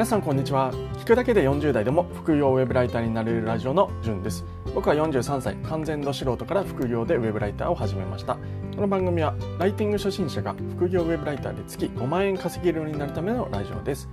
[0.00, 0.72] 皆さんこんにちは。
[1.00, 4.46] 聞くだけで40代でも副業ウェブライターになれるラジオのじゅんです。
[4.74, 8.36] 僕は43歳完全度素人から副業でウェブライターを始めました。
[8.74, 14.08] この番組はライティング初心者が副業ウェブライターで月5万円稼げるようになるためのラジオです。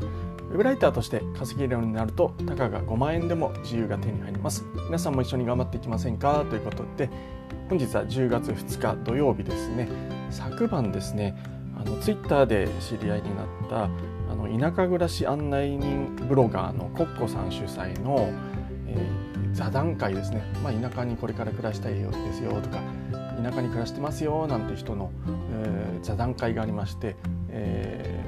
[0.50, 4.66] ウェブライターとして稼げるようになるとたかが5万円でも自由が手に入ります。
[4.88, 6.44] 皆さんも一緒に頑張っていきませんか？
[6.50, 7.10] ということで
[7.70, 9.88] 本日は10月2日土曜日ですね。
[10.32, 11.42] 昨晩ですね
[11.80, 13.90] あのツイッターで知り合いになった
[14.30, 18.32] あの田舎暮らし案内人ブロガーのコッコさん主催の、
[18.88, 22.80] えー、座談会ですね、まあ、田舎にこれから暮らしたいよですよとか
[23.42, 25.12] 田舎に暮らしてますよなんて人の、
[25.64, 27.16] えー、座談会がありまして、
[27.50, 28.24] え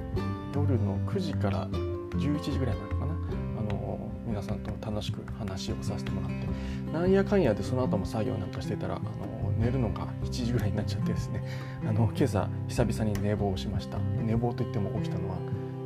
[0.53, 6.47] ー、夜の9時から11時ぐらいまでかな、あの皆さんと楽しく話をさせてもらって
[6.91, 11.43] なんやかんやでその後も作業なんかしてたら、あの寝るのが7時ぐらいになっちゃってですね。
[11.87, 13.97] あの今朝久々に寝坊しました。
[13.97, 15.37] 寝坊といっても起きたのは、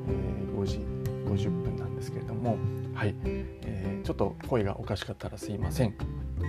[0.07, 0.80] えー、5時
[1.25, 2.58] 50分なんですけれども
[2.94, 5.95] はい、えー、ちょっと声がおかしかったらすいません。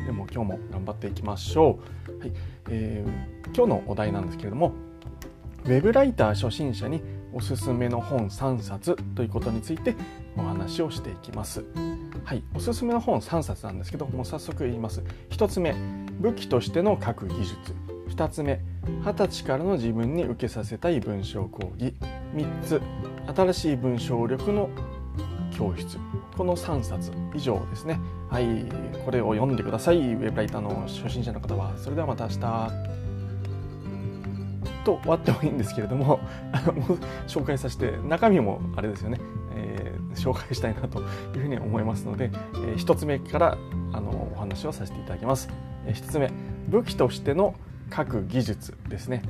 [0.06, 1.78] でも今日も頑張っていきましょ
[2.08, 2.32] う、はい。
[2.68, 4.72] えー、今日のお題なんですけれども
[5.64, 7.00] ウェブライター初心者に
[7.32, 9.96] おすすめの本3冊ということについて
[10.36, 11.64] お話をしていきます。
[12.24, 15.02] はい、おすすめの本3冊なんですけどもう早速言います。
[15.30, 15.74] 1つ目
[16.20, 17.56] 武器としての書く技術。
[18.10, 18.60] 2つ目
[19.02, 21.94] 20歳からの自分に受けさせたい文章講義。
[22.34, 22.80] 3つ
[23.26, 24.68] 新しい文章力の
[25.56, 25.98] 教室。
[26.36, 28.00] この3冊以上ですね。
[28.28, 28.66] はい
[29.04, 29.98] これを読んでください。
[29.98, 31.76] ウェブライターの初心者の方は。
[31.76, 32.94] それではまた明日。
[34.84, 36.20] と終わってもいいんですけれども
[36.52, 36.74] あの
[37.26, 39.18] 紹介させて中身もあれですよね、
[39.56, 41.02] えー、紹介したいなとい
[41.38, 43.58] うふうに思いますので、えー、1つ目から
[43.92, 45.48] あのお話をさせていただきます。
[45.86, 46.30] えー、1つ目。
[46.68, 47.54] 武器としての
[47.94, 49.22] 書く技術ですね。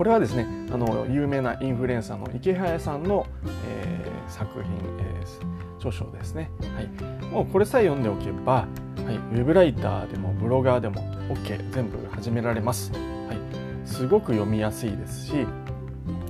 [0.00, 3.26] これはですねあの有名なインフルエンサーの池早さんの、
[3.68, 8.66] えー、作品、えー、著書ですね、はい、もうこれさえ読んでおけば、は
[9.12, 12.98] い、ウェブライターでもブロガーでも OK 全部始められます、は
[13.34, 15.32] い、すごく読みやすいですし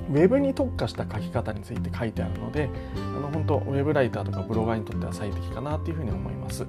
[0.09, 2.69] ウェブに特化した書き方について書いてあるので
[3.15, 6.67] あの本当ウェブライターとかブロガーにとっては最適かなというふうに思います。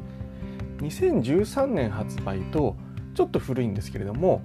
[0.78, 2.76] 2013年発売と
[3.15, 4.43] ちょっと古いんですけれども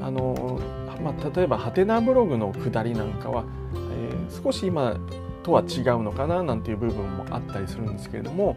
[0.00, 0.60] あの、
[1.02, 4.96] まあ、例えばハテナブログの下りなんかは、えー、少し今
[5.42, 8.56] とは違うのかななんていう部分もあったりするんですけれども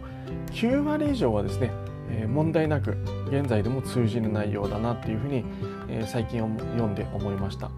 [0.52, 1.72] 9割以上はですね
[2.10, 5.44] え問題なく現在でも通じる内容だなっていうふうに、
[5.88, 7.70] え最近読んで思いました。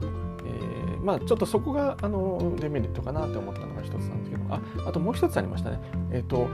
[0.46, 5.80] えー、まあ、ちょっとそこがあのデメリットかなって思ったのが一つなんですけどああともう一つありましたね。
[6.12, 6.48] えーと、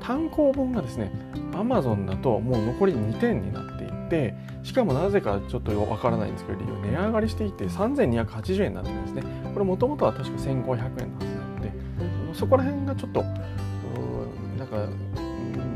[0.00, 1.12] 単行本がですね
[1.52, 9.22] Amazon だともう残り2点になっていてしかもなぜかちょっとわからないんですけど理由値上がりしていて3280円になってるんですね。
[9.52, 11.72] これもともとは確か1500円のはずなので
[12.32, 13.22] そこら辺がちょっと
[14.58, 14.88] なんか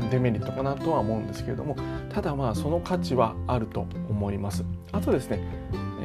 [0.09, 1.75] デメリットかなとは思うんですけれども
[2.11, 4.65] ただまあその価値はあると思います。
[4.91, 5.39] あとですね、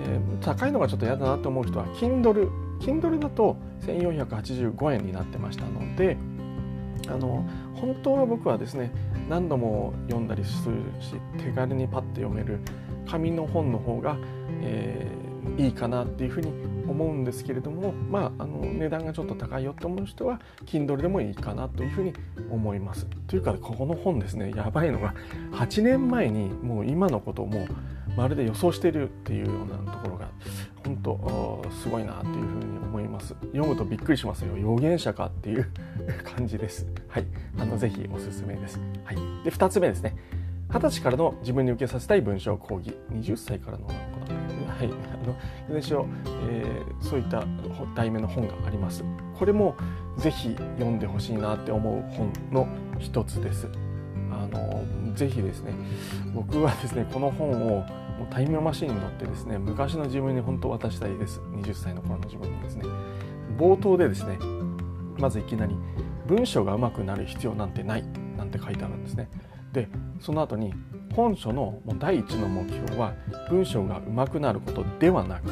[0.06, 6.19] えー、高いのがちょっと嫌だなと思う人は Kindle Kindle だと1485円になってましたので
[7.09, 8.93] あの本当は僕はですね
[9.28, 12.60] 何度も読んだりするし手軽にパッと読める
[13.08, 14.16] 紙の本の方が、
[14.62, 16.52] えー、いいかなっていうふうに
[16.88, 22.12] 思うんですけれども、まあ、あの値段がちょっと高いよって思う人は Kindle でもいいかなというふうに
[22.50, 23.06] 思います。
[23.26, 25.14] というかここの本ですねやばいのが
[25.52, 30.30] 8年前にもう今のことをもうまるで予想しているっていうようなところが
[30.84, 33.34] 本当すごいなというふうに思います。
[33.52, 34.56] 読むとびっくりしますよ。
[34.56, 35.70] 予言者かっていう
[36.24, 36.86] 感じです。
[37.08, 37.26] はい。
[37.58, 38.78] あのぜひおすすめです。
[39.04, 39.16] はい。
[39.44, 40.16] で2つ目ですね。
[40.69, 42.97] 二十歳からの自分に受けさせたい文章講義。
[43.12, 44.34] 20歳からのなのか
[44.78, 44.86] はい。
[44.86, 45.36] あのい
[45.69, 46.06] ずれにしろ、
[46.50, 47.44] えー、そういった
[47.94, 49.04] 題名の本があります。
[49.38, 49.76] これも
[50.19, 53.69] ぜひ読んでほしいなって思う本の一つです。
[54.30, 55.72] あのぜひですね
[56.34, 57.84] 僕はですねこの本を
[58.19, 61.41] もうタイムマシンに乗ってですね昔の自分に本当渡したいです。
[61.52, 62.84] 20歳の頃の自分にですね。
[63.59, 64.39] 冒頭でですね
[65.18, 65.77] まずいきなり
[66.27, 68.04] 文章がうまくなる必要なんてない
[68.36, 69.28] なんて書いてあるんですね。
[69.72, 69.89] で
[70.21, 70.72] その後に
[71.15, 73.15] 本書のもう第一の目標は
[73.50, 75.50] 文章が上手くなることではなく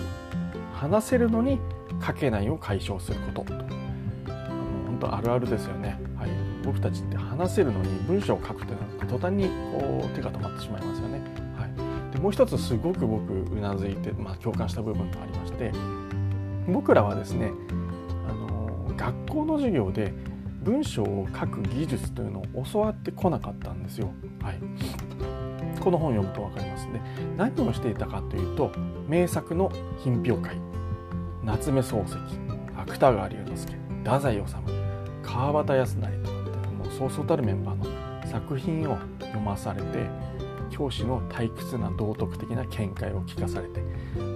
[0.73, 1.59] 話せるのに
[2.05, 3.53] 書けないを解消すること。
[3.53, 6.31] と本当あるあるですよね、はい、
[6.65, 11.21] 僕たちって話せるのに文章を書くってなって途端にこう手が止まってしまいますよね、
[12.23, 15.73] もう一つすごく僕うなずいて、まあ、共感した部分がありまして
[16.69, 17.51] 僕らはですね
[18.29, 20.15] あの学校の授業で
[20.63, 24.13] 文章を書く技術というのを教わってこなかったんですよ。
[24.41, 24.61] はい、
[25.81, 27.03] この本を読むと分かりますね。
[27.37, 28.71] 何をしていたかというと
[29.09, 30.57] 名作の品評会
[31.43, 32.15] 夏目漱石
[32.77, 34.43] 芥川龍之介太宰治
[35.25, 40.22] 川端康成もうそうそうたるメンバーの作品を読まされて
[40.73, 43.81] 教師の退屈な道徳的な見解を聞かされて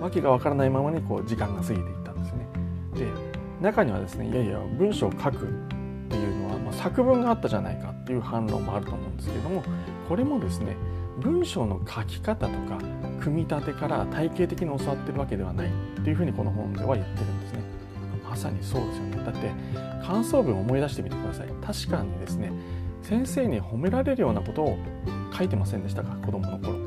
[0.01, 2.47] 訳がわからないままにこう時間が過ぎていったんですね。
[2.95, 3.07] で
[3.61, 5.31] 中にはですねいやいや文章を書くっ
[6.09, 9.65] ていうのは、まあ、作文があったじゃないかっていう反論もあると思うんですけれども
[10.09, 10.77] これもですね
[11.19, 12.79] 文章の書き方とか
[13.21, 15.71] 組み立てから体系的に教わってるわけではないっ
[16.05, 17.77] ていうふうにこの本では言ってるんですね。
[18.29, 19.51] まさにそうですよねだって
[20.05, 22.53] 感想文を思い出してみてください確かにですね
[23.03, 24.79] 先生に褒められるようなことを
[25.37, 26.17] 書いてませんでしたか？
[26.25, 26.79] 子供の頃。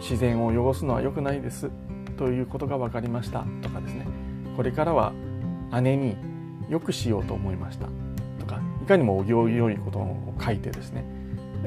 [0.00, 1.70] 自然を汚すのは良くないです。
[2.16, 3.44] ということが分かりました。
[3.62, 4.06] とかですね。
[4.56, 5.12] これからは
[5.82, 6.16] 姉に
[6.68, 7.86] よくしようと思いました。
[8.38, 11.04] とかいかにもお行儀良いことを書いてですね。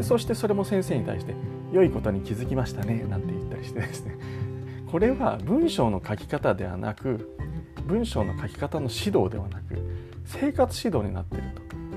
[0.01, 1.33] そしてそれも先生に対して
[1.71, 3.03] 良いことに気づきましたね。
[3.09, 4.15] なんて言ったりしてですね。
[4.91, 7.35] これは文章の書き方ではなく
[7.87, 9.75] 文章の書き方の指導ではなく
[10.25, 11.43] 生活指導になっている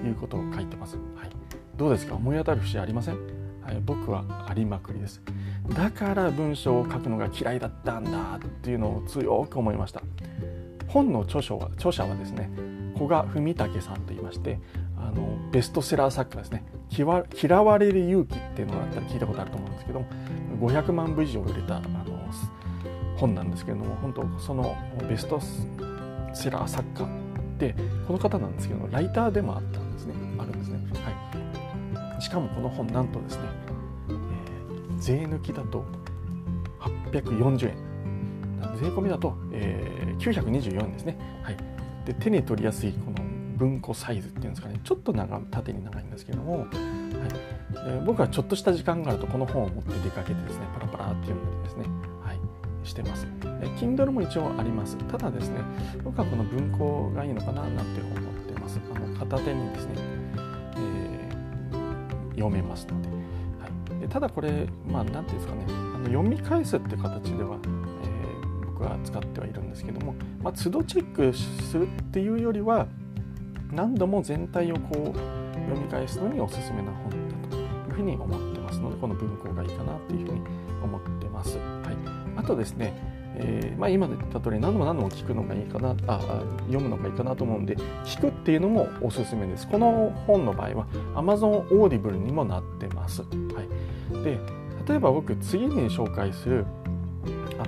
[0.03, 1.31] ということを書いてます、はい、
[1.77, 2.15] どうですか？
[2.17, 3.17] 思い当たる節ありません、
[3.85, 5.23] 僕はありまくりです。
[5.75, 10.03] だから文章を書くのが嫌いだったんだっていうのを強く思いました。
[10.89, 12.51] 本の著書は著者はですね
[12.95, 14.59] 古賀文武さんと言いまして
[14.97, 16.65] あのベストセラー作家ですね。
[16.91, 20.05] 嫌われる勇気っていうのがあったら聞いたことあると思うんですけど
[20.61, 22.21] 500万部以上売れたあの
[23.17, 24.77] 本なんですけれども本当その
[25.09, 25.41] ベスト
[26.33, 27.07] セラー作家
[27.59, 27.75] で
[28.07, 30.15] この方なんですけどライターでもあったんですね。
[30.39, 31.15] あるんですね、はい、
[32.21, 33.43] しかもこの本なんとですね、
[34.09, 35.85] えー、税抜きだと
[37.13, 37.91] 840円。
[38.79, 41.57] 税込みだと、えー、924円ですね、はい、
[42.07, 43.17] で手に取りやすいこの
[43.57, 44.81] 文庫サイズっていうんですかね。
[44.85, 46.69] ちょっと長縦に長いんですけども、はい、
[48.07, 51.85] 僕はちょっとした時間があるとこの本を持って出かけてですねパラパラって読んだりですね、
[52.23, 52.39] はい、
[52.85, 53.27] してます。
[53.79, 54.97] Kindle も一応あります。
[54.97, 55.61] ただですね
[56.03, 58.81] 僕はこの文庫がいいのかななんて思ってます。
[58.95, 59.95] あの片手にですね、
[62.41, 63.09] 読めますので。
[63.09, 63.15] は
[63.99, 72.87] い、でただこれまあ何ていうんですかねあの読み返すって形では、えー、僕は使ってはいるんですけども、まあ、都度チェックするっていうよりは
[73.71, 75.19] 何度も全体をこう
[75.69, 80.41] 読み返すのにおすすめな本だというふうに思ってますのでこの文庫がいいかなというふうに
[80.83, 81.59] 思ってます。
[81.59, 81.97] はい、
[82.37, 83.10] あとですね
[83.43, 86.21] えー、まあ、今言った通り何度も何度も聞くのがいいかなあ
[86.67, 89.67] 読むのがいいかなと思うんで聞くっていうのもおすすめです。
[89.69, 93.29] この本の場合は Amazon Audible にもなってます、は
[94.13, 94.39] い、で
[94.87, 96.67] 例えば僕次に紹介する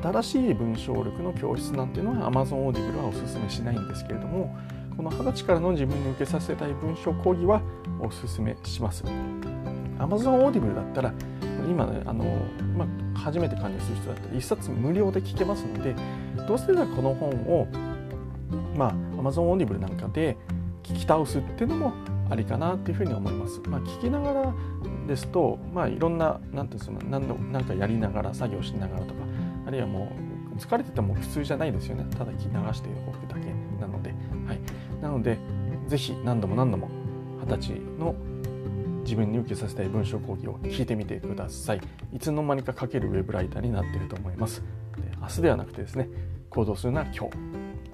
[0.03, 4.57] 新しい文章力の教室なんていうのは Amazon Audible はおすすめしないんですけれども
[4.97, 7.63] この二十歳からの自分に受けさせたい文章講義は
[8.01, 9.05] おすすめします。
[9.99, 11.15] Amazon Audible だったら
[11.69, 12.25] 今ねあの、
[12.77, 12.89] まあ、
[13.23, 15.95] 初めて加入する人だったら1冊無料で聞けますので
[16.47, 17.67] どうせならこの本を、
[18.77, 20.37] まあ、Amazon Audible なんかで
[20.83, 21.93] 聞き倒すっていうのも
[22.31, 23.61] ありかなっていうふうに思います。
[23.69, 24.55] まあ、聞きながら
[25.07, 29.21] ですと、まあ、いろんな何ていうんですか何度なんかやりながら作業しながらとか
[29.67, 30.13] あるいはも
[30.55, 32.07] う疲れてても普通じゃないですよね。
[32.17, 33.47] ただ聞き流しておくだけ
[33.81, 34.11] なので、
[34.47, 34.61] はい、
[35.01, 35.39] なので
[35.87, 36.91] ぜひ何度も何度も
[37.43, 38.15] 二十歳の
[39.03, 41.81] 自分に受けさせたい文章講義を聞いてみてください。
[42.13, 44.63] いつの間にか書けるウェブライターになっていると思います。
[45.21, 46.09] 明日ではなくてですね
[46.51, 47.29] 行動するなら今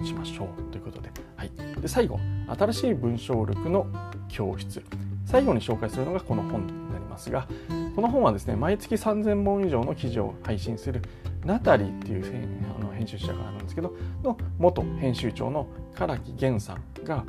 [0.00, 1.50] 日しましょうということで,、はい、
[1.80, 2.18] で最後
[2.58, 3.86] 新しい文章力の
[4.28, 4.82] 教室。
[5.28, 7.46] 最後に紹介するのがこの本になりますが
[7.94, 11.02] この本はですね毎月3000本以上の記事を配信する
[11.44, 17.26] ナタリーっていうあの編集者があるんですけどの元編集長の唐木源さんが、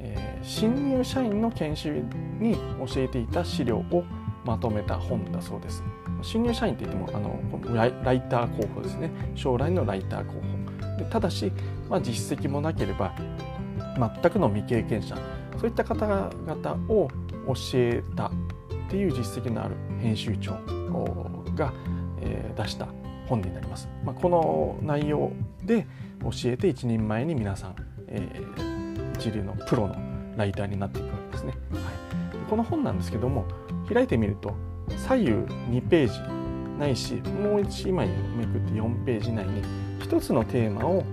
[0.00, 2.02] えー、新入社員の研修
[2.38, 2.54] に
[2.86, 4.04] 教えていた資料を
[4.44, 5.82] まとめた本だそうです。
[6.22, 9.10] 新入社員って言ってもあのライター候補ですね。
[9.34, 10.98] 将来のライター候補。
[10.98, 11.52] でただし、
[11.88, 13.14] まあ、実績もなければ
[13.96, 15.16] 全くの未経験者。
[15.58, 17.08] そういった方々を
[17.48, 18.30] 教えたっ
[18.88, 20.52] ていう実績のある編集長
[21.56, 21.72] が、
[22.20, 22.86] えー、出した
[23.26, 23.88] 本になります。
[24.04, 25.32] まあ、この内容
[25.64, 25.86] で
[26.22, 27.74] 教えて一人前に皆さん、
[28.06, 28.67] えー、
[29.18, 29.96] 一流のプロの
[30.36, 31.52] ライターになっていくわけですね。
[31.72, 33.46] はい、この本なんですけども
[33.92, 34.54] 開いてみると
[34.96, 39.62] 左右2ページないしもう1枚めくって4ページ内に
[40.00, 41.04] 1つのテーマを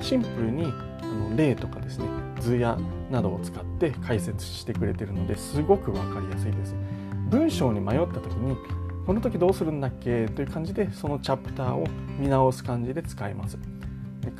[0.00, 0.64] シンプルに
[1.02, 2.06] あの例とかですね
[2.40, 2.78] 図や
[3.10, 6.74] などを使って解説してくれてるのですごく分かりやすいです。
[7.28, 8.56] 文章に迷った時に
[9.06, 10.26] この時どうするんだっけ？
[10.26, 11.86] という感じでそのチャプターを
[12.18, 13.58] 見直す感じで使います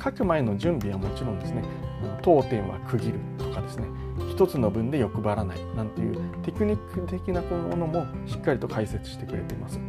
[0.03, 1.63] 書く前の準備はもちろんですね
[2.21, 3.87] 当点は区切るとかですね。
[4.29, 5.57] 一つの文で欲張らない。
[5.75, 9.79] なんていうテクニック的なものもしっかりと解説してくれています。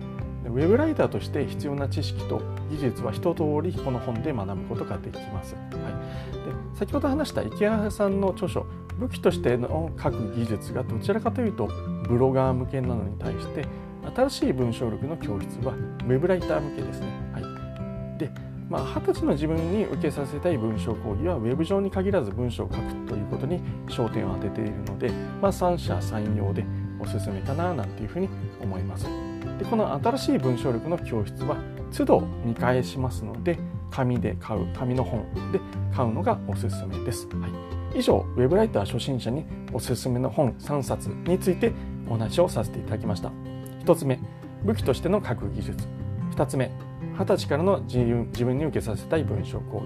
[0.53, 8.67] ウェブライターとして必要な知識と技術は一通りこの本で学ぶことができます、はい、で先ほど話した池谷さんの著書
[8.99, 11.69] 武器としての書く技術がどちらかというと
[12.09, 13.67] ブロガー向けなのに対して
[14.15, 17.07] 新しい文章力の教室はウェブライター向けですね。
[17.33, 18.31] はい、で
[18.69, 26.65] まあ、20歳の自分に受けさせたい文章講義はウェブ上に限らず文章を書くということに焦点を当てているので、まあ、三者三様で
[26.99, 28.29] おすすめかななんていうふうに
[28.61, 29.07] 思います。
[29.59, 31.57] でこの新しい文章力の教室は
[31.97, 33.59] 都度見返しますので
[33.91, 35.61] 紙で買う紙の本で
[35.95, 37.29] 買うのがおすすめです。
[37.29, 37.47] は
[37.95, 41.73] い、以上ウェブライター初心者におすすめの本3冊について
[42.09, 43.31] お話をさせていただきました。
[43.85, 44.19] 1つ目
[44.65, 45.87] 武器としての書く技術
[46.37, 46.71] 2つ目
[47.17, 47.99] 20歳からの自
[48.45, 49.83] 分に受けさせたい文章講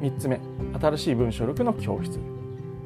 [0.00, 0.12] 義。
[0.12, 0.40] 3つ目
[0.80, 2.18] 新しい文章力の教室。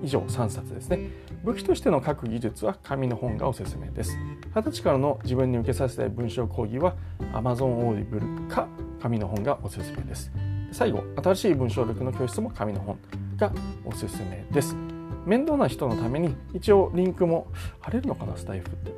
[0.02, 1.10] 以上3冊ですね。
[1.44, 4.16] 武器としての書く技術は紙の本がおすすめです。
[4.54, 6.94] 20歳からの自分に受けさせたい文章講義は
[7.32, 8.68] Amazon オーディブルか
[9.00, 10.30] 紙の本がおすすめです。
[10.72, 12.98] 最後新しい文章力の教室も紙の本
[13.36, 13.52] が
[13.84, 14.76] おすすめです。
[15.24, 17.46] 面倒な人のために一応リンクも
[17.80, 18.68] 貼れるのかなスタイフ。
[18.68, 18.92] って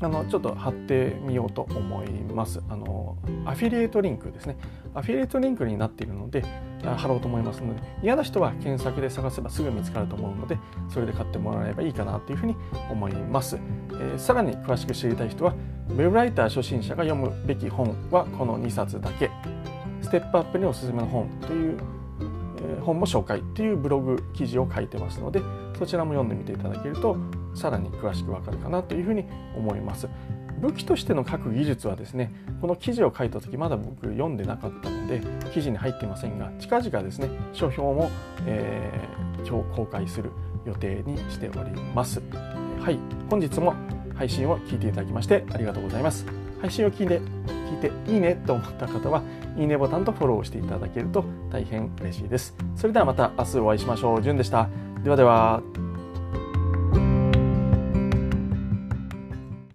[0.00, 2.60] あのちょっと貼ってみようと思います。
[2.68, 4.56] あのアフィリエイトリンクですね。
[4.94, 6.44] アフィリエイトリンクになっているので
[6.82, 12.56] 貼ろうと思いますので嫌な人は検索で探せばすぐ見つかると思うのでそれで買ってもらえればいいかなというふうに
[12.90, 13.58] 思います。
[13.90, 15.54] えー、さらに詳しく知りたい人は
[15.90, 19.30] ウェブライター初心者が読むべき本はこの2冊だけ。
[20.02, 21.78] ステップアップにおすすめの本という
[22.82, 25.42] 本も紹介というブログ記事を書いてますので
[25.78, 27.16] そちらも読んでみていただけると
[27.58, 29.24] さらに詳しくわかるかなというふうに
[29.56, 30.08] 思います。
[30.60, 35.20] 武器としての書く技術はですねこの記事を書いた時まだ僕読んでなかったので
[35.52, 38.10] 記事に入っていませんが近々ですね書評も、
[38.44, 40.30] えー、公開する
[40.66, 42.20] 予定にしております。
[42.80, 42.98] はい
[43.30, 43.74] 本日も
[44.16, 46.26] 配信を聞いていただきましてありがとうございます。
[46.60, 49.22] 配信を聞いて聞いていいねと思った方は
[49.56, 52.56] いいねボタンとフォローしていただけると大変嬉しいです。
[52.74, 54.22] それではまた明日お会いしましょう。
[54.22, 54.68] じゅんでした。
[55.04, 55.87] ではでは。